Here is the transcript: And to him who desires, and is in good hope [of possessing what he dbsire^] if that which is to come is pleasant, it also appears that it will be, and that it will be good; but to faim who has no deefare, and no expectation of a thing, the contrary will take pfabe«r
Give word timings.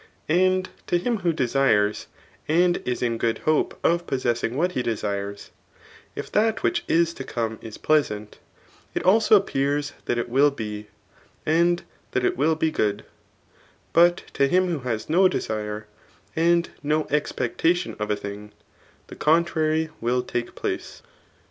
And 0.29 0.67
to 0.87 0.97
him 0.97 1.17
who 1.17 1.31
desires, 1.31 2.07
and 2.47 2.77
is 2.85 3.03
in 3.03 3.19
good 3.19 3.37
hope 3.45 3.79
[of 3.85 4.07
possessing 4.07 4.57
what 4.57 4.71
he 4.71 4.81
dbsire^] 4.81 5.51
if 6.15 6.31
that 6.31 6.63
which 6.63 6.83
is 6.87 7.13
to 7.13 7.23
come 7.23 7.59
is 7.61 7.77
pleasant, 7.77 8.39
it 8.95 9.03
also 9.03 9.35
appears 9.35 9.93
that 10.05 10.17
it 10.17 10.27
will 10.27 10.49
be, 10.49 10.87
and 11.45 11.83
that 12.13 12.25
it 12.25 12.35
will 12.35 12.55
be 12.55 12.71
good; 12.71 13.05
but 13.93 14.23
to 14.33 14.49
faim 14.49 14.69
who 14.69 14.79
has 14.79 15.07
no 15.07 15.29
deefare, 15.29 15.83
and 16.35 16.71
no 16.81 17.05
expectation 17.11 17.95
of 17.99 18.09
a 18.09 18.15
thing, 18.15 18.53
the 19.05 19.15
contrary 19.15 19.89
will 20.01 20.23
take 20.23 20.55
pfabe«r 20.55 21.07